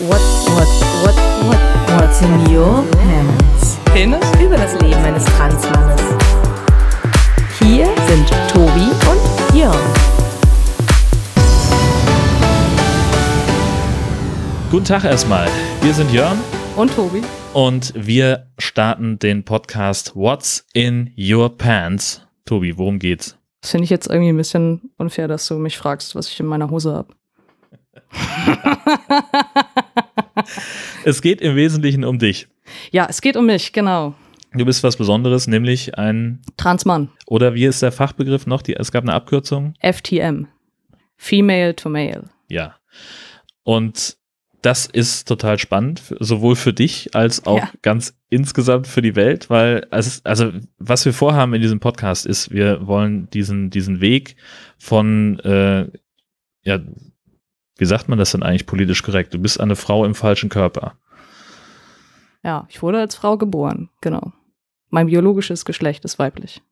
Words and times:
What, 0.00 0.20
what, 0.56 0.68
what, 1.04 1.16
what, 1.46 2.00
what's 2.00 2.22
in 2.22 2.32
your 2.54 2.82
pants? 2.92 3.78
Penis? 3.92 4.24
Über 4.42 4.56
das 4.56 4.72
Leben 4.80 4.94
eines 5.04 5.24
Transmannes. 5.26 6.00
Hier 7.58 7.86
sind 8.08 8.28
Tobi 8.50 8.88
und 9.10 9.56
Jörn. 9.56 9.76
Guten 14.70 14.84
Tag 14.84 15.04
erstmal. 15.04 15.48
Wir 15.82 15.92
sind 15.94 16.10
Jörn 16.12 16.38
Und 16.76 16.94
Tobi? 16.94 17.22
und 17.52 17.92
wir 17.96 18.46
starten 18.58 19.18
den 19.18 19.44
Podcast 19.44 20.14
What's 20.14 20.64
in 20.72 21.12
Your 21.18 21.56
Pants. 21.56 22.22
Tobi, 22.46 22.78
worum 22.78 22.98
geht's? 22.98 23.36
Das 23.60 23.72
finde 23.72 23.84
ich 23.84 23.90
jetzt 23.90 24.08
irgendwie 24.08 24.30
ein 24.32 24.36
bisschen 24.36 24.90
unfair, 24.96 25.28
dass 25.28 25.46
du 25.46 25.54
mich 25.54 25.76
fragst, 25.76 26.14
was 26.14 26.28
ich 26.28 26.40
in 26.40 26.46
meiner 26.46 26.70
Hose 26.70 26.94
habe. 26.94 27.08
Es 31.04 31.22
geht 31.22 31.40
im 31.40 31.56
Wesentlichen 31.56 32.04
um 32.04 32.18
dich. 32.18 32.48
Ja, 32.90 33.06
es 33.08 33.20
geht 33.20 33.36
um 33.36 33.46
mich, 33.46 33.72
genau. 33.72 34.14
Du 34.52 34.64
bist 34.64 34.82
was 34.82 34.96
Besonderes, 34.96 35.46
nämlich 35.46 35.96
ein, 35.96 36.40
Transmann. 36.56 37.10
oder 37.26 37.54
wie 37.54 37.64
ist 37.64 37.82
der 37.82 37.92
Fachbegriff 37.92 38.46
noch? 38.46 38.62
Die, 38.62 38.74
es 38.74 38.90
gab 38.90 39.04
eine 39.04 39.12
Abkürzung? 39.14 39.74
FTM. 39.80 40.48
Female 41.16 41.76
to 41.76 41.88
Male. 41.88 42.24
Ja. 42.48 42.76
Und 43.62 44.16
das 44.62 44.86
ist 44.86 45.26
total 45.28 45.58
spannend, 45.58 46.02
sowohl 46.18 46.56
für 46.56 46.72
dich 46.72 47.14
als 47.14 47.46
auch 47.46 47.58
Ja. 47.58 47.70
ganz 47.82 48.14
insgesamt 48.28 48.86
für 48.86 49.00
die 49.02 49.16
Welt, 49.16 49.48
weil 49.48 49.86
es 49.90 50.24
also 50.26 50.52
was 50.78 51.04
wir 51.06 51.12
vorhaben 51.14 51.54
in 51.54 51.62
diesem 51.62 51.80
Podcast 51.80 52.26
ist, 52.26 52.50
wir 52.50 52.86
wollen 52.86 53.30
diesen, 53.30 53.70
diesen 53.70 54.00
Weg 54.00 54.36
von, 54.78 55.38
äh, 55.40 55.86
ja, 56.62 56.78
wie 57.80 57.86
sagt 57.86 58.08
man 58.08 58.18
das 58.18 58.32
denn 58.32 58.42
eigentlich 58.42 58.66
politisch 58.66 59.02
korrekt? 59.02 59.34
Du 59.34 59.38
bist 59.38 59.58
eine 59.60 59.74
Frau 59.76 60.04
im 60.04 60.14
falschen 60.14 60.48
Körper. 60.50 60.94
Ja, 62.44 62.66
ich 62.68 62.82
wurde 62.82 62.98
als 63.00 63.14
Frau 63.14 63.36
geboren, 63.36 63.90
genau. 64.00 64.32
Mein 64.88 65.06
biologisches 65.06 65.64
Geschlecht 65.64 66.04
ist 66.04 66.18
weiblich. 66.18 66.62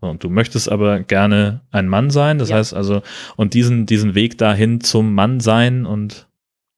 Und 0.00 0.22
du 0.22 0.28
möchtest 0.30 0.70
aber 0.70 1.00
gerne 1.00 1.62
ein 1.70 1.88
Mann 1.88 2.10
sein, 2.10 2.38
das 2.38 2.50
Ja. 2.50 2.56
heißt 2.56 2.74
also, 2.74 3.02
und 3.36 3.54
diesen, 3.54 3.86
diesen 3.86 4.14
Weg 4.14 4.38
dahin 4.38 4.80
zum 4.80 5.14
Mann 5.14 5.40
sein 5.40 5.86
und 5.86 6.28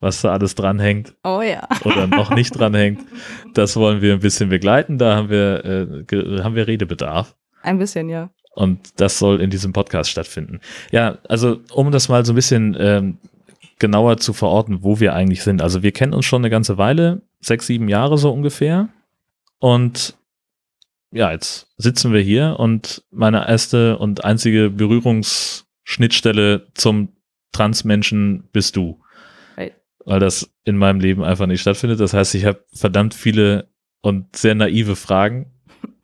was 0.00 0.22
da 0.22 0.32
alles 0.32 0.54
dranhängt, 0.54 1.14
Oh 1.24 1.42
ja. 1.42 1.68
oder 1.84 2.06
noch 2.06 2.30
nicht 2.34 2.58
dranhängt. 2.58 3.00
Das 3.52 3.76
wollen 3.76 4.00
wir 4.00 4.14
ein 4.14 4.20
bisschen 4.20 4.48
begleiten. 4.48 4.96
Da 4.96 5.16
haben 5.16 5.28
wir, 5.28 5.64
äh, 6.10 6.42
haben 6.42 6.54
wir 6.54 6.66
Redebedarf. 6.66 7.36
Ein 7.62 7.78
bisschen, 7.78 8.08
ja. 8.08 8.30
Und 8.54 8.98
das 9.00 9.18
soll 9.18 9.40
in 9.42 9.50
diesem 9.50 9.72
Podcast 9.74 10.10
stattfinden. 10.10 10.60
Ja, 10.90 11.18
also 11.28 11.60
um 11.72 11.90
das 11.90 12.08
mal 12.08 12.24
so 12.24 12.32
ein 12.32 12.36
bisschen 12.36 12.74
ähm, 12.80 13.18
genauer 13.80 14.18
zu 14.18 14.32
verorten, 14.32 14.84
wo 14.84 15.00
wir 15.00 15.14
eigentlich 15.14 15.42
sind. 15.42 15.60
Also 15.60 15.82
wir 15.82 15.90
kennen 15.90 16.14
uns 16.14 16.26
schon 16.26 16.42
eine 16.42 16.50
ganze 16.50 16.78
Weile, 16.78 17.22
sechs, 17.40 17.66
sieben 17.66 17.88
Jahre 17.88 18.16
so 18.16 18.30
ungefähr. 18.30 18.88
Und 19.58 20.16
ja, 21.10 21.32
jetzt 21.32 21.66
sitzen 21.76 22.12
wir 22.12 22.20
hier 22.20 22.56
und 22.60 23.02
meine 23.10 23.48
erste 23.48 23.98
und 23.98 24.24
einzige 24.24 24.70
Berührungsschnittstelle 24.70 26.68
zum 26.74 27.08
Transmenschen 27.50 28.48
bist 28.52 28.76
du. 28.76 29.00
Weil 30.04 30.20
das 30.20 30.50
in 30.64 30.76
meinem 30.76 31.00
Leben 31.00 31.22
einfach 31.22 31.46
nicht 31.46 31.60
stattfindet. 31.60 32.00
Das 32.00 32.14
heißt, 32.14 32.34
ich 32.34 32.44
habe 32.44 32.64
verdammt 32.72 33.12
viele 33.12 33.68
und 34.00 34.36
sehr 34.36 34.54
naive 34.54 34.96
Fragen. 34.96 35.52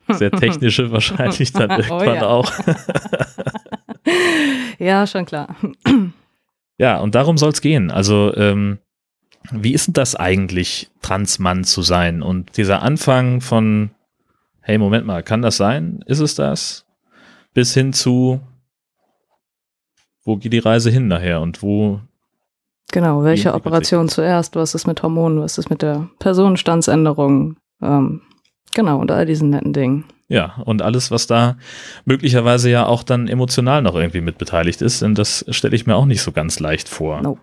Sehr 0.09 0.31
technische 0.31 0.91
wahrscheinlich 0.93 1.51
dann 1.51 1.71
Oh 1.71 1.75
irgendwann 1.75 2.15
ja. 2.15 2.27
auch. 2.27 2.51
Ja, 4.79 5.07
schon 5.07 5.25
klar. 5.25 5.55
Ja, 6.77 6.99
und 6.99 7.15
darum 7.15 7.37
soll 7.37 7.49
es 7.49 7.61
gehen. 7.61 7.91
Also, 7.91 8.35
ähm, 8.35 8.79
wie 9.51 9.73
ist 9.73 9.87
denn 9.87 9.93
das 9.93 10.15
eigentlich, 10.15 10.89
Transmann 11.01 11.63
zu 11.63 11.81
sein? 11.81 12.21
Und 12.21 12.57
dieser 12.57 12.81
Anfang 12.81 13.41
von, 13.41 13.91
hey, 14.61 14.77
Moment 14.77 15.05
mal, 15.05 15.23
kann 15.23 15.41
das 15.41 15.57
sein? 15.57 16.03
Ist 16.05 16.19
es 16.19 16.35
das? 16.35 16.85
Bis 17.53 17.73
hin 17.73 17.93
zu, 17.93 18.41
wo 20.23 20.37
geht 20.37 20.53
die 20.53 20.59
Reise 20.59 20.89
hin 20.89 21.07
nachher 21.07 21.41
und 21.41 21.63
wo, 21.63 22.01
Genau, 22.91 23.23
welche 23.23 23.53
Operation 23.53 24.07
zuerst? 24.07 24.55
Was 24.55 24.73
ist 24.73 24.87
mit 24.87 25.03
Hormonen? 25.03 25.41
Was 25.41 25.57
ist 25.57 25.69
mit 25.69 25.81
der 25.81 26.09
Personenstandsänderung? 26.19 27.57
Ähm, 27.81 28.21
genau, 28.77 28.99
und 28.99 29.11
all 29.11 29.25
diesen 29.25 29.49
netten 29.49 29.73
Dingen. 29.73 30.05
ja, 30.29 30.55
und 30.65 30.81
alles, 30.81 31.11
was 31.11 31.27
da 31.27 31.57
möglicherweise 32.05 32.69
ja 32.69 32.85
auch 32.85 33.03
dann 33.03 33.27
emotional 33.27 33.81
noch 33.81 33.95
irgendwie 33.95 34.21
mit 34.21 34.37
beteiligt 34.37 34.81
ist, 34.81 35.01
denn 35.01 35.15
das 35.15 35.43
stelle 35.49 35.75
ich 35.75 35.85
mir 35.85 35.95
auch 35.95 36.05
nicht 36.05 36.21
so 36.21 36.31
ganz 36.31 36.59
leicht 36.61 36.87
vor. 36.87 37.21
Nope. 37.21 37.41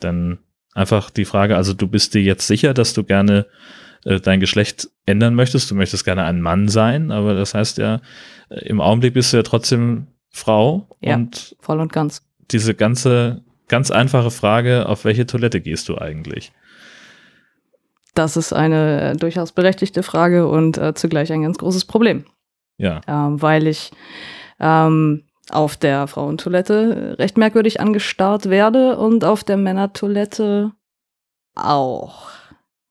Dann 0.00 0.38
einfach 0.74 1.10
die 1.10 1.24
Frage, 1.24 1.56
also 1.56 1.72
du 1.74 1.86
bist 1.86 2.14
dir 2.14 2.22
jetzt 2.22 2.46
sicher, 2.48 2.74
dass 2.74 2.94
du 2.94 3.04
gerne 3.04 3.46
äh, 4.04 4.18
dein 4.20 4.40
Geschlecht 4.40 4.88
ändern 5.06 5.34
möchtest, 5.34 5.70
du 5.70 5.74
möchtest 5.76 6.04
gerne 6.04 6.24
ein 6.24 6.40
Mann 6.40 6.68
sein, 6.68 7.10
aber 7.12 7.34
das 7.34 7.54
heißt 7.54 7.78
ja, 7.78 8.00
äh, 8.48 8.66
im 8.68 8.80
Augenblick 8.80 9.14
bist 9.14 9.32
du 9.32 9.36
ja 9.36 9.42
trotzdem 9.44 10.08
Frau 10.30 10.88
Ja. 11.00 11.14
und 11.14 11.54
Voll 11.60 11.80
und 11.80 11.92
ganz. 11.92 12.22
diese 12.50 12.74
ganze, 12.74 13.42
ganz 13.68 13.90
einfache 13.92 14.30
Frage, 14.32 14.88
auf 14.88 15.04
welche 15.04 15.26
Toilette 15.26 15.60
gehst 15.60 15.88
du 15.88 15.96
eigentlich? 15.98 16.52
Das 18.14 18.36
ist 18.36 18.52
eine 18.52 19.12
äh, 19.12 19.16
durchaus 19.16 19.52
berechtigte 19.52 20.02
Frage 20.02 20.48
und 20.48 20.78
äh, 20.78 20.94
zugleich 20.94 21.32
ein 21.32 21.42
ganz 21.42 21.58
großes 21.58 21.84
Problem, 21.84 22.24
Ja, 22.78 23.00
ähm, 23.08 23.42
weil 23.42 23.66
ich 23.66 23.90
ähm, 24.60 25.24
auf 25.50 25.76
der 25.76 26.06
Frauentoilette 26.06 27.16
recht 27.18 27.36
merkwürdig 27.36 27.80
angestarrt 27.80 28.48
werde 28.48 28.96
und 28.96 29.24
auf 29.24 29.44
der 29.44 29.56
Männertoilette 29.56 30.72
auch. 31.54 32.28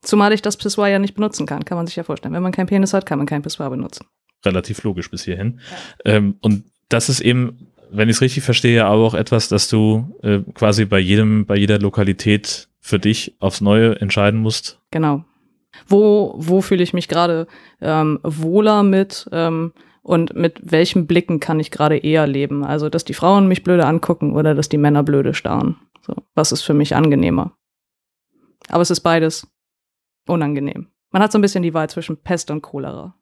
Zumal 0.02 0.34
ich 0.34 0.42
das 0.42 0.58
Pissoir 0.58 0.88
ja 0.88 1.00
nicht 1.00 1.16
benutzen 1.16 1.46
kann, 1.46 1.64
kann 1.66 1.78
man 1.78 1.88
sich 1.88 1.96
ja 1.96 2.04
vorstellen. 2.04 2.34
Wenn 2.34 2.44
man 2.44 2.52
keinen 2.52 2.68
Penis 2.68 2.94
hat, 2.94 3.06
kann 3.06 3.18
man 3.18 3.26
kein 3.28 3.42
Pissoir 3.42 3.70
benutzen. 3.70 4.06
relativ 4.46 4.84
logisch 4.84 5.10
bis 5.10 5.24
hierhin. 5.24 5.62
Ähm, 6.04 6.36
und 6.42 6.66
das 6.90 7.08
ist 7.08 7.22
eben, 7.22 7.70
wenn 7.90 8.10
ich 8.10 8.18
es 8.18 8.22
richtig 8.22 8.44
verstehe, 8.44 8.86
aber 8.86 9.04
auch 9.04 9.14
etwas, 9.14 9.48
dass 9.48 9.70
du 9.70 10.18
äh, 10.22 10.40
quasi 10.54 10.84
bei 10.86 11.00
jedem, 11.00 11.46
bei 11.46 11.56
jeder 11.56 11.80
Lokalität 11.80 12.68
für 12.84 13.00
dich 13.00 13.36
aufs 13.40 13.62
Neue 13.62 14.00
entscheiden 14.02 14.42
musst, 14.42 14.80
Genau. 14.92 15.26
Wo, 15.88 16.36
wo 16.38 16.62
fühle 16.62 16.84
ich 16.84 16.94
mich 16.94 17.08
gerade 17.08 17.48
ähm, 17.82 18.20
wohler 18.22 18.84
mit 18.84 19.28
ähm, 19.32 19.74
und 20.04 20.36
mit 20.36 20.60
welchen 20.62 21.08
Blicken 21.08 21.40
kann 21.40 21.60
ich 21.60 21.72
gerade 21.72 21.98
eher 21.98 22.28
leben? 22.28 22.64
Also, 22.64 22.90
dass 22.90 23.06
die 23.06 23.16
Frauen 23.16 23.48
mich 23.48 23.64
blöde 23.64 23.88
angucken 23.88 24.34
oder 24.34 24.54
dass 24.54 24.70
die 24.70 24.78
Männer 24.78 25.02
blöde 25.02 25.34
starren. 25.34 25.78
So, 26.06 26.14
was 26.36 26.52
ist 26.52 26.62
für 26.62 26.76
mich 26.76 26.96
angenehmer? 26.96 27.58
Aber 28.70 28.82
es 28.82 28.92
ist 28.92 29.00
beides 29.02 29.48
unangenehm. 30.28 30.90
Man 31.12 31.24
hat 31.24 31.32
so 31.32 31.40
ein 31.40 31.42
bisschen 31.42 31.64
die 31.64 31.74
Wahl 31.74 31.90
zwischen 31.90 32.18
Pest 32.18 32.52
und 32.52 32.62
Cholera. 32.62 33.16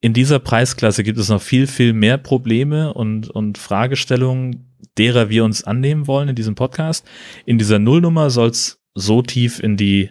in 0.00 0.14
dieser 0.14 0.38
Preisklasse 0.38 1.04
gibt 1.04 1.18
es 1.18 1.28
noch 1.28 1.42
viel, 1.42 1.66
viel 1.66 1.92
mehr 1.92 2.16
Probleme 2.16 2.94
und, 2.94 3.28
und 3.28 3.58
Fragestellungen, 3.58 4.74
derer 4.96 5.28
wir 5.28 5.44
uns 5.44 5.64
annehmen 5.64 6.06
wollen 6.06 6.30
in 6.30 6.34
diesem 6.34 6.54
Podcast. 6.54 7.06
In 7.44 7.58
dieser 7.58 7.78
Nullnummer 7.78 8.30
soll 8.30 8.48
es 8.48 8.79
so 8.94 9.22
tief 9.22 9.60
in 9.60 9.76
die 9.76 10.10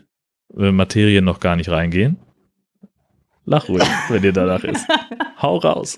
äh, 0.58 0.72
Materie 0.72 1.22
noch 1.22 1.40
gar 1.40 1.56
nicht 1.56 1.70
reingehen. 1.70 2.18
Lach 3.46 3.68
ruhig, 3.68 3.84
wenn 4.10 4.22
dir 4.22 4.34
danach 4.34 4.64
ist. 4.64 4.86
Hau 5.42 5.58
raus. 5.58 5.98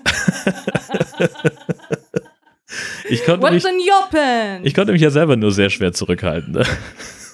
ich, 3.08 3.24
konnte 3.24 3.50
mich, 3.50 3.64
What's 3.64 4.10
pen? 4.10 4.64
ich 4.64 4.74
konnte 4.74 4.92
mich 4.92 5.02
ja 5.02 5.10
selber 5.10 5.36
nur 5.36 5.52
sehr 5.52 5.70
schwer 5.70 5.92
zurückhalten. 5.92 6.52
Ne? 6.52 6.64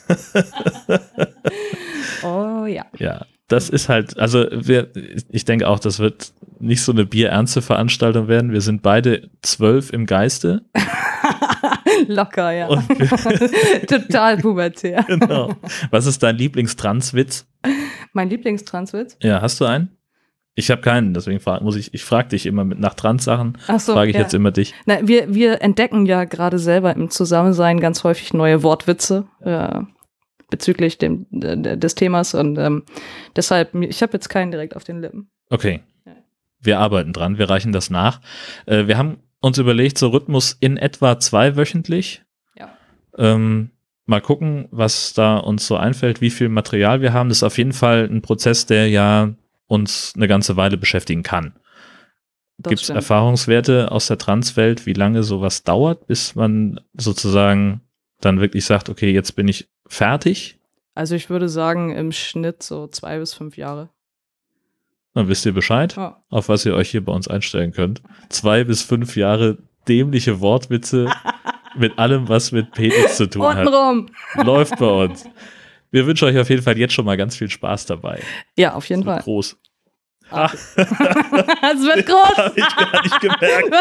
oh 2.23 2.67
ja. 2.67 2.87
Ja, 2.99 3.27
das 3.47 3.69
ist 3.69 3.89
halt, 3.89 4.19
also 4.19 4.47
wir, 4.51 4.91
ich 5.31 5.45
denke 5.45 5.69
auch, 5.69 5.79
das 5.79 5.99
wird 5.99 6.33
nicht 6.59 6.83
so 6.83 6.93
eine 6.93 7.05
bierernste 7.05 7.63
Veranstaltung 7.63 8.29
werden. 8.29 8.53
Wir 8.53 8.61
sind 8.61 8.83
beide 8.83 9.31
zwölf 9.43 9.93
im 9.93 10.07
Geiste. 10.07 10.63
Locker, 12.07 12.53
ja. 12.53 12.69
Und 12.69 12.87
Total 13.89 14.37
pubertär. 14.39 15.05
genau. 15.07 15.55
Was 15.91 16.07
ist 16.07 16.23
dein 16.23 16.37
Lieblingstranswitz? 16.37 17.47
Mein 18.13 18.31
Lieblingstranswitz? 18.31 19.17
Ja, 19.23 19.41
hast 19.43 19.61
du 19.61 19.65
einen? 19.65 19.91
Ich 20.55 20.73
habe 20.73 20.81
keinen, 20.81 21.15
deswegen 21.15 21.39
frag, 21.39 21.63
muss 21.63 21.77
ich, 21.77 21.95
ich 21.95 22.05
frage 22.05 22.31
dich 22.31 22.45
immer 22.45 22.65
mit 22.65 22.81
nach 22.81 22.95
Trans-Sachen, 22.95 23.59
Ach 23.69 23.79
so, 23.79 23.93
frage 23.93 24.11
ich 24.11 24.17
ja. 24.17 24.23
jetzt 24.23 24.35
immer 24.35 24.51
dich. 24.51 24.75
Na, 24.87 25.07
wir, 25.07 25.33
wir 25.33 25.63
entdecken 25.63 26.05
ja 26.05 26.25
gerade 26.25 26.59
selber 26.59 26.97
im 26.97 27.11
Zusammensein 27.11 27.79
ganz 27.79 28.03
häufig 28.03 28.35
neue 28.35 28.65
Wortwitze 28.65 29.29
äh, 29.41 29.83
bezüglich 30.51 30.99
dem, 30.99 31.27
des 31.31 31.95
Themas 31.95 32.35
und 32.35 32.59
ähm, 32.59 32.83
deshalb, 33.37 33.73
ich 33.77 34.03
habe 34.03 34.15
jetzt 34.15 34.29
keinen 34.31 34.51
direkt 34.51 34.75
auf 34.75 34.83
den 34.83 35.01
Lippen. 35.01 35.31
Okay. 35.49 35.81
Wir 36.61 36.81
arbeiten 36.81 37.13
dran, 37.13 37.39
wir 37.39 37.49
reichen 37.49 37.71
das 37.71 37.89
nach. 37.89 38.21
Äh, 38.67 38.89
wir 38.89 38.99
haben 38.99 39.19
uns 39.41 39.59
überlegt, 39.59 39.99
so 39.99 40.09
Rhythmus 40.09 40.57
in 40.61 40.77
etwa 40.77 41.19
zweiwöchentlich. 41.19 42.23
Ja. 42.57 42.71
Ähm, 43.17 43.71
mal 44.07 44.21
gucken, 44.21 44.69
was 44.71 45.13
da 45.13 45.37
uns 45.37 45.67
so 45.67 45.77
einfällt, 45.77 46.21
wie 46.21 46.31
viel 46.31 46.49
Material 46.49 47.01
wir 47.01 47.13
haben. 47.13 47.29
Das 47.29 47.39
ist 47.39 47.45
auf 47.45 47.59
jeden 47.59 47.73
Fall 47.73 48.09
ein 48.11 48.23
Prozess, 48.23 48.67
der 48.67 48.89
ja 48.89 49.35
uns 49.67 50.13
eine 50.17 50.29
ganze 50.29 50.57
Weile 50.57 50.77
beschäftigen 50.77 51.23
kann. 51.23 51.55
Gibt 52.63 52.83
es. 52.83 52.89
Erfahrungswerte 52.89 53.93
aus 53.93 54.09
der 54.09 54.19
Transwelt, 54.19 54.87
wie 54.87 54.93
lange 54.93 55.23
sowas 55.23 55.63
dauert, 55.63 56.07
bis 56.09 56.35
man 56.35 56.81
sozusagen 56.95 57.83
dann 58.21 58.41
wirklich 58.41 58.65
sagt, 58.65 58.89
okay, 58.89 59.13
jetzt 59.13 59.37
bin 59.37 59.47
ich 59.47 59.69
fertig? 59.87 60.59
Also 60.95 61.15
ich 61.15 61.31
würde 61.31 61.49
sagen, 61.49 61.95
im 61.95 62.11
Schnitt 62.11 62.65
so 62.65 62.89
zwei 62.89 63.19
bis 63.21 63.35
fünf 63.35 63.57
Jahre. 63.57 63.91
Dann 65.19 65.27
wisst 65.27 65.45
ihr 65.47 65.53
Bescheid, 65.53 65.97
Ja. 65.97 66.17
auf 66.31 66.49
was 66.49 66.65
ihr 66.65 66.77
euch 66.77 66.91
hier 66.91 67.05
bei 67.05 67.11
uns 67.11 67.27
einstellen 67.27 67.73
könnt. 67.73 68.03
Zwei 68.29 68.63
bis 68.63 68.83
fünf 68.83 69.17
Jahre 69.17 69.59
dämliche 69.89 70.41
Wortwitze 70.41 71.07
mit 71.77 71.99
allem, 71.99 72.29
was 72.29 72.53
mit 72.53 72.71
Penis 72.71 73.17
zu 73.17 73.29
tun 73.29 73.43
hat. 73.45 73.67
Untenrum. 73.67 74.07
Läuft 74.37 74.79
bei 74.79 74.87
uns. 74.87 75.29
Wir 75.91 76.07
wünschen 76.07 76.29
euch 76.29 76.39
auf 76.39 76.49
jeden 76.49 76.63
Fall 76.63 76.79
jetzt 76.79 76.95
schon 76.95 77.05
mal 77.05 77.17
ganz 77.17 77.35
viel 77.35 77.51
Spaß 77.51 77.87
dabei. 77.87 78.21
Ja, 78.57 78.75
auf 78.75 78.89
jeden 78.89 79.03
Fall. 79.03 79.21
groß. 79.23 79.57
Ah. 80.31 80.53
es 80.77 80.77
wird 80.77 82.07
groß. 82.07 82.37
Hab 82.37 82.57
ich 82.57 82.77
gar 82.77 83.03
nicht 83.03 83.21
gemerkt. 83.21 83.75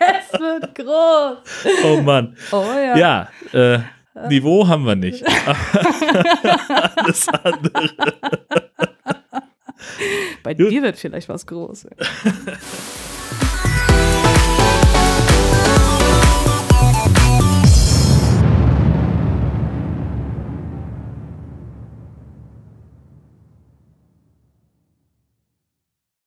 es 0.00 0.40
wird 0.40 0.74
groß. 0.74 1.38
Oh 1.84 2.00
Mann. 2.00 2.36
Oh 2.50 2.64
ja. 2.74 2.96
Ja, 2.96 3.28
äh, 3.52 3.78
Niveau 4.28 4.66
haben 4.68 4.84
wir 4.86 4.96
nicht. 4.96 5.24
Alles 6.96 7.28
andere. 7.28 7.90
Bei 10.42 10.54
Gut. 10.54 10.70
dir 10.70 10.82
wird 10.82 10.96
vielleicht 10.96 11.28
was 11.28 11.46
groß. 11.46 11.86